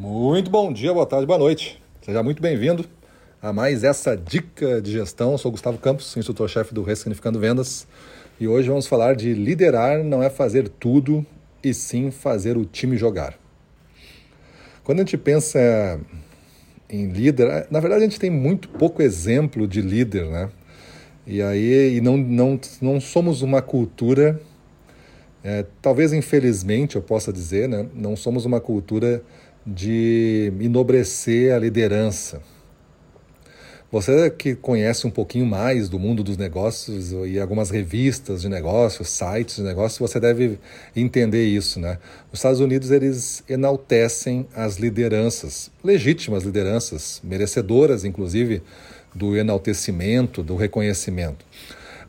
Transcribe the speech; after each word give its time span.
Muito 0.00 0.48
bom 0.48 0.72
dia, 0.72 0.94
boa 0.94 1.04
tarde, 1.04 1.26
boa 1.26 1.40
noite. 1.40 1.82
Seja 2.02 2.22
muito 2.22 2.40
bem-vindo 2.40 2.84
a 3.42 3.52
mais 3.52 3.82
essa 3.82 4.16
dica 4.16 4.80
de 4.80 4.92
gestão. 4.92 5.32
Eu 5.32 5.38
sou 5.38 5.50
Gustavo 5.50 5.76
Campos, 5.76 6.16
instrutor-chefe 6.16 6.72
do 6.72 6.84
Ressignificando 6.84 7.40
Vendas, 7.40 7.84
e 8.38 8.46
hoje 8.46 8.68
vamos 8.68 8.86
falar 8.86 9.16
de 9.16 9.34
liderar 9.34 10.04
não 10.04 10.22
é 10.22 10.30
fazer 10.30 10.68
tudo, 10.68 11.26
e 11.64 11.74
sim 11.74 12.12
fazer 12.12 12.56
o 12.56 12.64
time 12.64 12.96
jogar. 12.96 13.36
Quando 14.84 15.00
a 15.00 15.02
gente 15.02 15.18
pensa 15.18 16.00
em 16.88 17.08
líder, 17.08 17.66
na 17.68 17.80
verdade 17.80 18.04
a 18.04 18.08
gente 18.08 18.20
tem 18.20 18.30
muito 18.30 18.68
pouco 18.68 19.02
exemplo 19.02 19.66
de 19.66 19.82
líder, 19.82 20.26
né? 20.26 20.48
E 21.26 21.42
aí 21.42 21.96
e 21.96 22.00
não, 22.00 22.16
não, 22.16 22.60
não 22.80 23.00
somos 23.00 23.42
uma 23.42 23.60
cultura, 23.60 24.40
é, 25.42 25.66
talvez 25.82 26.12
infelizmente 26.12 26.94
eu 26.94 27.02
possa 27.02 27.32
dizer, 27.32 27.68
né? 27.68 27.84
Não 27.92 28.14
somos 28.14 28.44
uma 28.44 28.60
cultura 28.60 29.24
de 29.74 30.50
enobrecer 30.60 31.54
a 31.54 31.58
liderança. 31.58 32.40
Você 33.90 34.28
que 34.30 34.54
conhece 34.54 35.06
um 35.06 35.10
pouquinho 35.10 35.46
mais 35.46 35.88
do 35.88 35.98
mundo 35.98 36.22
dos 36.22 36.36
negócios 36.36 37.10
e 37.26 37.40
algumas 37.40 37.70
revistas 37.70 38.42
de 38.42 38.48
negócios, 38.48 39.08
sites 39.08 39.56
de 39.56 39.62
negócios, 39.62 39.98
você 39.98 40.20
deve 40.20 40.58
entender 40.94 41.46
isso, 41.46 41.80
né? 41.80 41.98
Os 42.30 42.38
Estados 42.38 42.60
Unidos 42.60 42.90
eles 42.90 43.42
enaltecem 43.48 44.46
as 44.54 44.76
lideranças, 44.76 45.70
legítimas 45.82 46.44
lideranças, 46.44 47.20
merecedoras 47.24 48.04
inclusive 48.04 48.62
do 49.14 49.36
enaltecimento, 49.38 50.42
do 50.42 50.54
reconhecimento. 50.54 51.46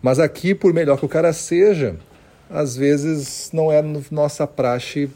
Mas 0.02 0.20
aqui, 0.20 0.53
por 0.53 0.73
melhor 0.73 0.98
que 0.98 1.05
o 1.05 1.09
cara 1.09 1.31
seja, 1.31 1.95
às 2.50 2.76
vezes 2.76 3.52
não 3.53 3.72
é 3.72 3.81
nossa 4.12 4.45
praxe 4.45 5.09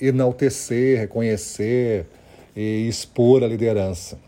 enaltecer, 0.00 0.98
reconhecer 1.00 2.06
e 2.54 2.86
expor 2.88 3.42
a 3.42 3.46
liderança. 3.46 4.18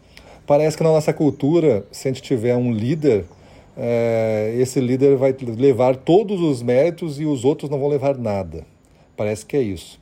Parece 0.46 0.76
que 0.76 0.82
na 0.82 0.90
nossa 0.90 1.12
cultura, 1.12 1.84
se 1.90 2.08
a 2.08 2.10
gente 2.10 2.22
tiver 2.22 2.56
um 2.56 2.72
líder, 2.72 3.24
é, 3.76 4.54
esse 4.58 4.80
líder 4.80 5.16
vai 5.16 5.34
levar 5.40 5.96
todos 5.96 6.40
os 6.40 6.62
méritos 6.62 7.20
e 7.20 7.24
os 7.24 7.44
outros 7.44 7.70
não 7.70 7.78
vão 7.78 7.88
levar 7.88 8.16
nada. 8.16 8.64
Parece 9.16 9.44
que 9.44 9.56
é 9.56 9.62
isso. 9.62 10.00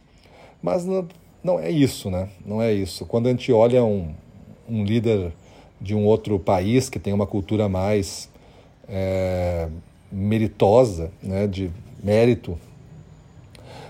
Mas 0.62 0.84
não, 0.84 1.06
não 1.42 1.61
é 1.61 1.70
isso, 1.70 2.11
né? 2.11 2.28
Não 2.45 2.62
é 2.62 2.73
isso. 2.73 3.05
Quando 3.06 3.27
a 3.27 3.30
gente 3.30 3.53
olha 3.53 3.84
um, 3.84 4.14
um 4.69 4.84
líder 4.84 5.33
de 5.80 5.95
um 5.95 6.05
outro 6.05 6.39
país 6.39 6.89
que 6.89 6.98
tem 6.98 7.12
uma 7.12 7.27
cultura 7.27 7.69
mais 7.69 8.28
é, 8.89 9.69
meritosa, 10.11 11.11
né, 11.23 11.47
de 11.47 11.70
mérito, 12.03 12.58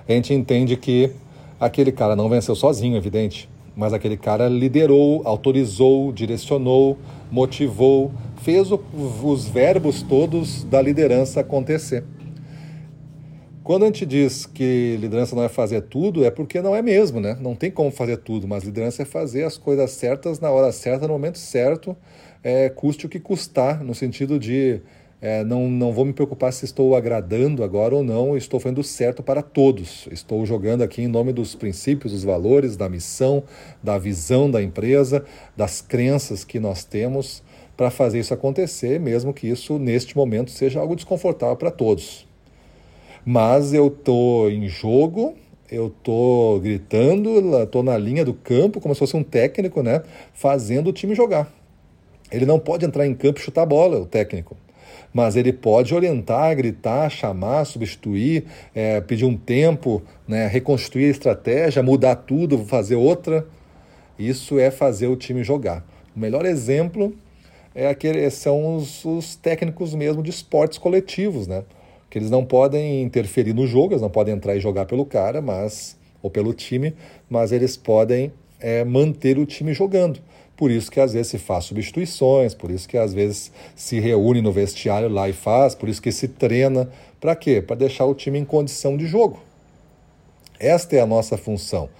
a 0.09 0.13
gente 0.13 0.33
entende 0.33 0.77
que 0.77 1.11
Aquele 1.59 1.91
cara 1.91 2.15
não 2.15 2.29
venceu 2.29 2.55
sozinho, 2.55 2.97
evidente, 2.97 3.49
mas 3.75 3.93
aquele 3.93 4.17
cara 4.17 4.49
liderou, 4.49 5.23
autorizou, 5.25 6.13
direcionou, 6.13 6.99
motivou, 7.31 8.13
fez 8.43 8.71
o, 8.71 8.79
os 9.23 9.49
verbos 9.49 10.03
todos 10.03 10.65
da 10.65 10.83
liderança 10.83 11.41
acontecer. 11.41 12.05
Quando 13.65 13.83
a 13.83 13.87
gente 13.87 14.07
diz 14.07 14.47
que 14.47 14.97
liderança 15.01 15.35
não 15.35 15.43
é 15.43 15.49
fazer 15.49 15.81
tudo, 15.81 16.25
é 16.25 16.31
porque 16.31 16.63
não 16.63 16.77
é 16.77 16.81
mesmo, 16.81 17.21
né? 17.21 17.37
Não 17.41 17.55
tem 17.55 17.71
como 17.71 17.91
fazer 17.91 18.19
tudo, 18.19 18.47
mas 18.47 18.63
liderança 18.63 19.03
é 19.03 19.05
fazer 19.05 19.43
as 19.43 19.59
coisas 19.59 19.91
certas 19.91 20.39
na 20.39 20.51
hora 20.51 20.71
certa, 20.71 21.09
no 21.09 21.15
momento 21.15 21.39
certo, 21.39 21.97
é, 22.45 22.69
custe 22.69 23.07
o 23.07 23.09
que 23.09 23.19
custar, 23.19 23.83
no 23.83 23.95
sentido 23.95 24.39
de 24.39 24.81
é, 25.21 25.43
não, 25.43 25.69
não 25.69 25.93
vou 25.93 26.05
me 26.05 26.13
preocupar 26.13 26.53
se 26.53 26.67
estou 26.67 26.95
agradando 26.95 27.65
agora 27.65 27.95
ou 27.95 28.05
não, 28.05 28.37
estou 28.37 28.61
fazendo 28.61 28.83
certo 28.85 29.23
para 29.23 29.43
todos. 29.43 30.07
Estou 30.11 30.45
jogando 30.45 30.83
aqui 30.83 31.03
em 31.03 31.09
nome 31.09 31.33
dos 31.33 31.55
princípios, 31.55 32.13
dos 32.13 32.23
valores, 32.23 32.77
da 32.77 32.89
missão, 32.89 33.43
da 33.83 33.97
visão 33.97 34.51
da 34.51 34.63
empresa, 34.63 35.25
das 35.57 35.81
crenças 35.81 36.45
que 36.45 36.61
nós 36.61 36.85
temos 36.85 37.43
para 37.77 37.91
fazer 37.91 38.21
isso 38.21 38.35
acontecer, 38.35 39.01
mesmo 39.01 39.33
que 39.33 39.49
isso 39.49 39.79
neste 39.79 40.17
momento 40.17 40.51
seja 40.51 40.81
algo 40.81 40.95
desconfortável 40.95 41.57
para 41.57 41.71
todos. 41.71 42.27
Mas 43.25 43.73
eu 43.73 43.89
estou 43.89 44.51
em 44.51 44.69
jogo, 44.69 45.35
eu 45.71 45.89
estou 45.89 46.61
gritando, 46.61 47.63
estou 47.63 47.83
na 47.83 47.97
linha 47.97 48.25
do 48.25 48.35
campo, 48.35 48.81
como 48.81 48.95
se 48.95 48.99
fosse 48.99 49.17
um 49.17 49.23
técnico, 49.23 49.83
né, 49.83 50.03
fazendo 50.33 50.89
o 50.89 50.93
time 50.93 51.15
jogar. 51.15 51.53
Ele 52.31 52.47
não 52.47 52.59
pode 52.59 52.85
entrar 52.85 53.07
em 53.07 53.15
campo 53.15 53.41
e 53.41 53.43
chutar 53.43 53.63
a 53.63 53.67
bola, 53.67 53.99
o 53.99 54.07
técnico 54.07 54.57
mas 55.13 55.37
ele 55.37 55.53
pode 55.53 55.95
orientar, 55.95 56.55
gritar, 56.57 57.11
chamar, 57.11 57.65
substituir, 57.65 58.45
é, 58.75 59.01
pedir 59.01 59.25
um 59.25 59.37
tempo, 59.37 60.03
né, 60.27 60.47
reconstruir 60.47 61.07
a 61.07 61.11
estratégia, 61.11 61.83
mudar 61.83 62.17
tudo, 62.17 62.59
fazer 62.59 62.97
outra. 62.97 63.47
Isso 64.19 64.59
é 64.59 64.71
fazer 64.71 65.09
o 65.09 65.17
time 65.17 65.45
jogar. 65.45 65.85
O 66.15 66.19
melhor 66.19 66.47
exemplo 66.47 67.15
é 67.75 67.89
aquele, 67.89 68.29
são 68.31 68.77
os, 68.77 69.05
os 69.05 69.37
técnicos 69.37 69.95
mesmo 69.95 70.23
de 70.23 70.31
esportes 70.31 70.79
coletivos, 70.79 71.47
né? 71.47 71.63
Que 72.09 72.19
eles 72.19 72.31
não 72.31 72.45
podem 72.45 73.03
interferir 73.03 73.53
no 73.53 73.67
jogo, 73.67 73.93
eles 73.93 74.01
não 74.01 74.09
podem 74.09 74.35
entrar 74.35 74.57
e 74.57 74.61
jogar 74.61 74.87
pelo 74.87 75.05
cara, 75.05 75.43
mas 75.43 75.97
ou 76.23 76.31
pelo 76.31 76.55
time, 76.55 76.95
mas 77.29 77.53
eles 77.53 77.77
podem 77.77 78.33
é, 78.59 78.85
manter 78.85 79.39
o 79.39 79.45
time 79.45 79.75
jogando. 79.75 80.21
Por 80.57 80.71
isso 80.71 80.91
que 80.91 80.99
às 80.99 81.13
vezes 81.13 81.29
se 81.29 81.39
faz 81.39 81.65
substituições, 81.65 82.55
por 82.55 82.71
isso 82.71 82.89
que 82.89 82.97
às 82.97 83.13
vezes 83.13 83.53
se 83.75 84.01
reúne 84.01 84.41
no 84.41 84.51
vestiário 84.51 85.09
lá 85.09 85.29
e 85.29 85.33
faz, 85.33 85.75
por 85.75 85.89
isso 85.89 86.01
que 86.01 86.11
se 86.11 86.29
treina. 86.29 86.89
Para 87.21 87.37
quê? 87.37 87.61
Para 87.61 87.77
deixar 87.77 88.07
o 88.07 88.15
time 88.15 88.39
em 88.39 88.45
condição 88.45 88.97
de 88.97 89.07
jogo. 89.07 89.39
Esta 90.59 90.97
é 90.97 91.01
a 91.01 91.07
nossa 91.07 91.37
função. 91.37 91.91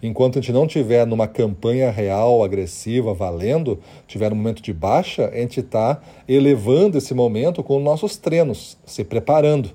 Enquanto 0.00 0.38
a 0.38 0.42
gente 0.42 0.52
não 0.52 0.66
tiver 0.66 1.06
numa 1.06 1.26
campanha 1.26 1.90
real, 1.90 2.44
agressiva, 2.44 3.14
valendo, 3.14 3.80
tiver 4.06 4.32
um 4.32 4.36
momento 4.36 4.62
de 4.62 4.72
baixa, 4.72 5.30
a 5.32 5.36
gente 5.38 5.60
está 5.60 6.00
elevando 6.28 6.98
esse 6.98 7.14
momento 7.14 7.62
com 7.62 7.80
nossos 7.80 8.16
treinos, 8.16 8.76
se 8.84 9.02
preparando. 9.02 9.70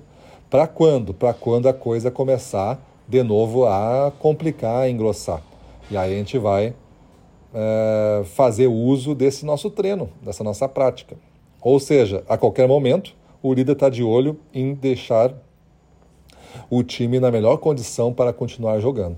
Para 0.48 0.66
quando? 0.66 1.12
Para 1.12 1.34
quando 1.34 1.68
a 1.68 1.72
coisa 1.72 2.10
começar 2.10 2.80
de 3.08 3.22
novo 3.22 3.66
a 3.66 4.12
complicar, 4.20 4.84
a 4.84 4.88
engrossar. 4.88 5.42
E 5.90 5.96
aí 5.96 6.14
a 6.14 6.16
gente 6.16 6.38
vai 6.38 6.74
é, 7.54 8.22
fazer 8.24 8.66
uso 8.66 9.14
desse 9.14 9.44
nosso 9.44 9.70
treino, 9.70 10.10
dessa 10.22 10.44
nossa 10.44 10.68
prática. 10.68 11.16
Ou 11.60 11.78
seja, 11.78 12.24
a 12.28 12.38
qualquer 12.38 12.66
momento, 12.66 13.14
o 13.42 13.52
líder 13.52 13.72
está 13.72 13.88
de 13.88 14.02
olho 14.02 14.38
em 14.52 14.74
deixar 14.74 15.34
o 16.68 16.82
time 16.82 17.20
na 17.20 17.30
melhor 17.30 17.58
condição 17.58 18.12
para 18.12 18.32
continuar 18.32 18.80
jogando. 18.80 19.16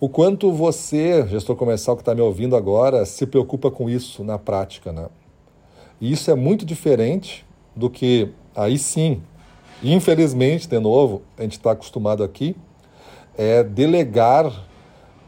O 0.00 0.08
quanto 0.08 0.52
você, 0.52 1.26
gestor 1.28 1.56
comercial 1.56 1.96
que 1.96 2.02
está 2.02 2.14
me 2.14 2.20
ouvindo 2.20 2.56
agora, 2.56 3.06
se 3.06 3.26
preocupa 3.26 3.70
com 3.70 3.88
isso 3.88 4.22
na 4.22 4.38
prática, 4.38 4.92
né? 4.92 5.08
E 6.00 6.12
isso 6.12 6.30
é 6.30 6.34
muito 6.34 6.66
diferente 6.66 7.46
do 7.74 7.88
que, 7.88 8.28
aí 8.54 8.76
sim, 8.76 9.22
infelizmente, 9.82 10.68
de 10.68 10.78
novo, 10.78 11.22
a 11.38 11.42
gente 11.42 11.52
está 11.52 11.70
acostumado 11.70 12.22
aqui, 12.22 12.56
é 13.36 13.62
delegar 13.62 14.52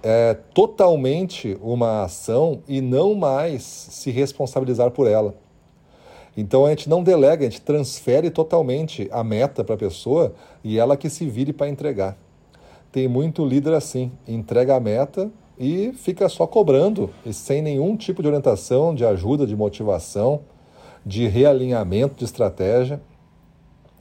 é, 0.08 0.34
totalmente 0.54 1.58
uma 1.60 2.04
ação 2.04 2.62
e 2.68 2.80
não 2.80 3.12
mais 3.12 3.64
se 3.64 4.12
responsabilizar 4.12 4.92
por 4.92 5.08
ela. 5.08 5.34
Então 6.36 6.64
a 6.64 6.70
gente 6.70 6.88
não 6.88 7.02
delega, 7.02 7.44
a 7.44 7.50
gente 7.50 7.60
transfere 7.60 8.30
totalmente 8.30 9.08
a 9.10 9.24
meta 9.24 9.64
para 9.64 9.74
a 9.74 9.78
pessoa 9.78 10.32
e 10.62 10.78
ela 10.78 10.96
que 10.96 11.10
se 11.10 11.26
vire 11.26 11.52
para 11.52 11.68
entregar. 11.68 12.16
Tem 12.92 13.08
muito 13.08 13.44
líder 13.44 13.74
assim, 13.74 14.12
entrega 14.28 14.76
a 14.76 14.80
meta 14.80 15.28
e 15.58 15.92
fica 15.94 16.28
só 16.28 16.46
cobrando, 16.46 17.10
e 17.24 17.32
sem 17.32 17.60
nenhum 17.60 17.96
tipo 17.96 18.22
de 18.22 18.28
orientação, 18.28 18.94
de 18.94 19.04
ajuda, 19.04 19.44
de 19.44 19.56
motivação, 19.56 20.42
de 21.04 21.26
realinhamento 21.26 22.14
de 22.14 22.24
estratégia, 22.26 23.00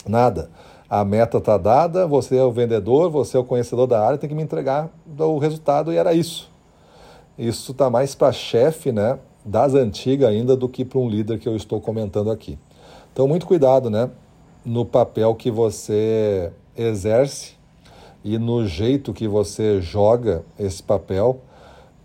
nada 0.07 0.51
a 0.99 1.03
meta 1.03 1.39
está 1.39 1.57
dada, 1.57 2.07
você 2.07 2.37
é 2.37 2.43
o 2.43 2.51
vendedor, 2.51 3.09
você 3.09 3.35
é 3.35 3.39
o 3.39 3.43
conhecedor 3.43 3.85
da 3.85 4.05
área, 4.05 4.17
tem 4.17 4.29
que 4.29 4.35
me 4.35 4.43
entregar 4.43 4.89
o 5.19 5.37
resultado 5.37 5.91
e 5.91 5.97
era 5.97 6.13
isso. 6.13 6.49
Isso 7.37 7.73
está 7.73 7.89
mais 7.89 8.15
para 8.15 8.31
chefe 8.31 8.93
né, 8.93 9.19
das 9.43 9.73
antigas 9.73 10.29
ainda 10.29 10.55
do 10.55 10.69
que 10.69 10.85
para 10.85 10.97
um 10.97 11.09
líder 11.09 11.37
que 11.37 11.49
eu 11.49 11.55
estou 11.55 11.81
comentando 11.81 12.31
aqui. 12.31 12.57
Então, 13.11 13.27
muito 13.27 13.45
cuidado 13.45 13.89
né, 13.89 14.09
no 14.63 14.85
papel 14.85 15.35
que 15.35 15.51
você 15.51 16.51
exerce 16.77 17.55
e 18.23 18.37
no 18.37 18.65
jeito 18.65 19.13
que 19.13 19.27
você 19.27 19.81
joga 19.81 20.43
esse 20.57 20.81
papel, 20.81 21.41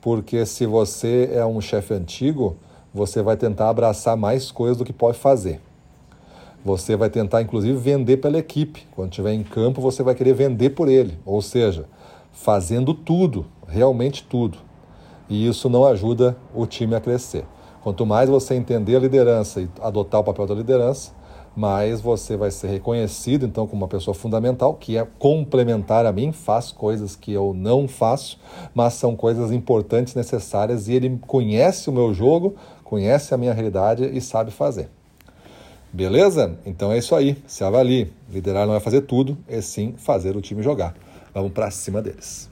porque 0.00 0.44
se 0.44 0.66
você 0.66 1.30
é 1.32 1.46
um 1.46 1.60
chefe 1.60 1.94
antigo, 1.94 2.56
você 2.92 3.22
vai 3.22 3.36
tentar 3.36 3.68
abraçar 3.68 4.16
mais 4.16 4.50
coisas 4.50 4.76
do 4.76 4.84
que 4.84 4.92
pode 4.92 5.16
fazer. 5.16 5.60
Você 6.64 6.94
vai 6.94 7.08
tentar, 7.08 7.40
inclusive, 7.40 7.76
vender 7.78 8.18
pela 8.18 8.38
equipe. 8.38 8.86
Quando 8.94 9.10
estiver 9.10 9.32
em 9.32 9.42
campo, 9.42 9.80
você 9.80 10.02
vai 10.02 10.14
querer 10.14 10.34
vender 10.34 10.70
por 10.70 10.88
ele. 10.88 11.18
Ou 11.24 11.40
seja, 11.40 11.86
fazendo 12.32 12.92
tudo, 12.92 13.46
realmente 13.66 14.24
tudo. 14.24 14.58
E 15.28 15.46
isso 15.46 15.70
não 15.70 15.86
ajuda 15.86 16.36
o 16.54 16.66
time 16.66 16.94
a 16.94 17.00
crescer. 17.00 17.44
Quanto 17.82 18.04
mais 18.04 18.28
você 18.28 18.54
entender 18.54 18.96
a 18.96 19.00
liderança 19.00 19.62
e 19.62 19.68
adotar 19.80 20.20
o 20.20 20.24
papel 20.24 20.46
da 20.46 20.54
liderança, 20.54 21.12
mas 21.56 22.00
você 22.00 22.36
vai 22.36 22.50
ser 22.50 22.68
reconhecido 22.68 23.46
então 23.46 23.66
como 23.66 23.82
uma 23.82 23.88
pessoa 23.88 24.14
fundamental, 24.14 24.74
que 24.74 24.98
é 24.98 25.06
complementar 25.18 26.04
a 26.04 26.12
mim, 26.12 26.30
faz 26.30 26.70
coisas 26.70 27.16
que 27.16 27.32
eu 27.32 27.54
não 27.54 27.88
faço, 27.88 28.38
mas 28.74 28.94
são 28.94 29.16
coisas 29.16 29.50
importantes, 29.50 30.14
necessárias 30.14 30.88
e 30.88 30.92
ele 30.92 31.18
conhece 31.26 31.88
o 31.88 31.92
meu 31.92 32.12
jogo, 32.12 32.54
conhece 32.84 33.32
a 33.32 33.38
minha 33.38 33.54
realidade 33.54 34.04
e 34.04 34.20
sabe 34.20 34.50
fazer. 34.50 34.90
Beleza? 35.92 36.58
Então 36.64 36.92
é 36.92 36.98
isso 36.98 37.14
aí. 37.14 37.36
Se 37.46 37.64
avalie. 37.64 38.12
Liderar 38.30 38.66
não 38.66 38.74
é 38.74 38.80
fazer 38.80 39.02
tudo, 39.02 39.36
é 39.48 39.60
sim 39.60 39.94
fazer 39.96 40.36
o 40.36 40.40
time 40.40 40.62
jogar. 40.62 40.94
Vamos 41.34 41.52
para 41.52 41.70
cima 41.70 42.00
deles. 42.00 42.48